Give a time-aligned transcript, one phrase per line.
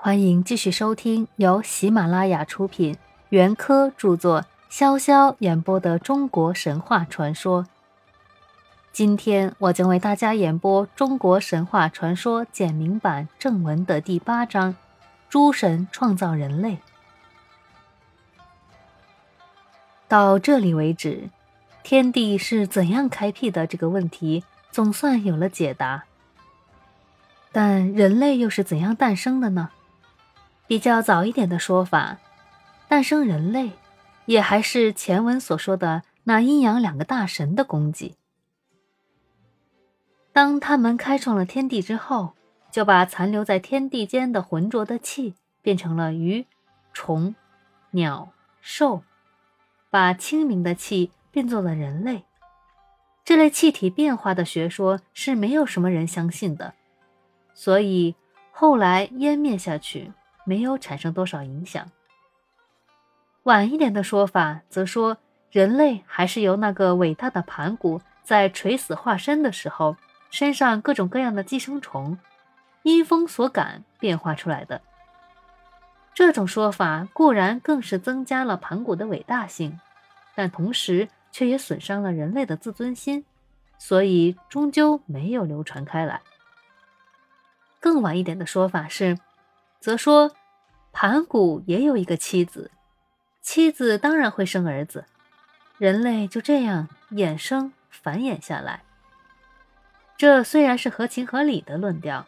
[0.00, 2.96] 欢迎继续收听由喜马拉雅出品、
[3.30, 7.66] 袁科著作、潇潇演播的中国神话传说。
[8.92, 14.76] 今天我将为大家演播《中国神话传说简明版正文》的第八章：
[15.28, 16.78] 诸神创造人类。
[20.06, 21.28] 到这里为止，
[21.82, 26.04] 天地是怎样开辟的这个问题总算有了解答。
[27.50, 29.70] 但人类又是怎样诞生的呢？
[30.68, 32.18] 比较早一点的说法，
[32.88, 33.72] 诞生人类，
[34.26, 38.16] 也还是前文所说的那阴阳两个大神的功绩。
[40.30, 42.34] 当他们开创了天地之后，
[42.70, 46.46] 就把残留在天地间的浑浊的气变成了鱼、
[46.92, 47.34] 虫、
[47.92, 48.28] 鸟、
[48.60, 49.02] 兽，
[49.88, 52.24] 把清明的气变作了人类。
[53.24, 56.74] 这类气体变化的学说是没有什么人相信的，
[57.54, 58.14] 所以
[58.52, 60.12] 后来湮灭下去。
[60.48, 61.90] 没有产生多少影响。
[63.42, 65.18] 晚一点的说法则说，
[65.50, 69.96] 人类还是由那个伟大的盘古在垂死化身的时候，
[70.30, 72.18] 身上各种各样的寄生虫，
[72.82, 74.80] 因风所感变化出来的。
[76.14, 79.78] 这种说法固然更是增加了盘古的伟大性，
[80.34, 83.26] 但同时却也损伤了人类的自尊心，
[83.78, 86.22] 所以终究没有流传开来。
[87.80, 89.18] 更晚一点的说法是，
[89.80, 90.32] 则说。
[90.90, 92.72] 盘古也有一个妻子，
[93.40, 95.04] 妻子当然会生儿子，
[95.76, 98.82] 人类就这样衍生繁衍下来。
[100.16, 102.26] 这虽然是合情合理的论调，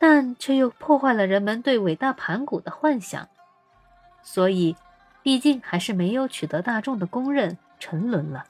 [0.00, 3.28] 但却又破坏了人们对伟大盘古的幻想，
[4.24, 4.74] 所以
[5.22, 8.46] 毕竟还是没有取得大众的公认，沉沦了。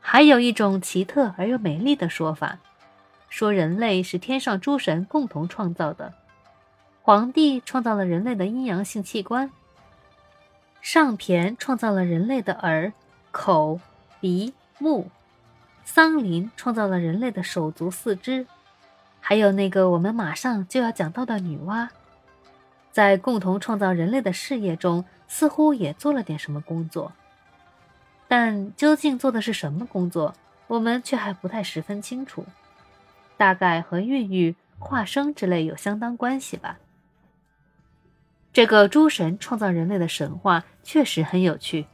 [0.00, 2.58] 还有一种奇特而又美丽的说法，
[3.28, 6.14] 说人类是天上诸神共同创造的。
[7.08, 9.50] 皇帝创造了人类的阴阳性器官，
[10.82, 12.92] 上骈创造了人类的耳、
[13.30, 13.80] 口、
[14.20, 15.10] 鼻、目，
[15.86, 18.46] 桑林创造了人类的手足四肢，
[19.20, 21.88] 还有那个我们马上就要讲到的女娲，
[22.92, 27.14] 在共同创造人类的事业中，似乎也做了点什么工作，
[28.28, 30.34] 但究竟做的是什么工作，
[30.66, 32.44] 我们却还不太十分清楚，
[33.38, 36.78] 大概和孕育、化生之类有相当关系吧。
[38.58, 41.86] 这个诸神创造人类的神话确实很有趣，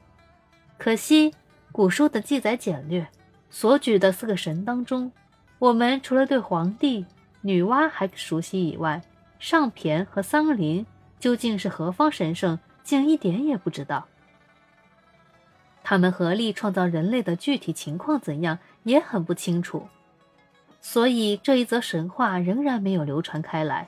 [0.79, 1.35] 可惜
[1.71, 3.07] 古书的记载简略，
[3.51, 5.13] 所举的四个神当中，
[5.59, 7.05] 我们除了对皇帝、
[7.43, 9.03] 女娲还熟悉以外，
[9.39, 10.87] 上骈和桑林
[11.21, 14.09] 究竟是何方神圣，竟一点也不知道。
[15.83, 19.87] 他们合力创造人类的具体情况怎样，也很不清楚，
[20.81, 23.87] 所以这一则神话仍然没有流传开来。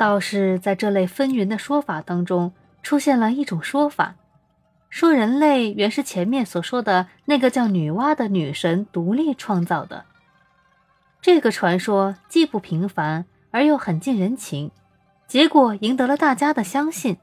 [0.00, 4.14] 倒是在这类纷纭的说法当中，出现了一种说法，
[4.88, 10.06] 说人类原是前面所说的那个叫女娲的女神独立创造的。
[11.20, 14.70] 这个传说既不平凡，而又很近人情，
[15.26, 17.18] 结果赢得了大家的相信，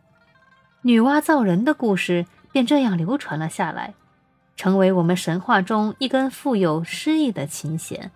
[0.83, 3.95] 女娲造人的故事便这样流传了下来，
[4.55, 8.11] 成为我们神话中一根富有诗意的琴弦。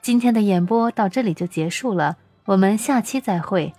[0.00, 2.16] 今天的演播到这里就结束了。
[2.44, 3.72] 我们下期再会。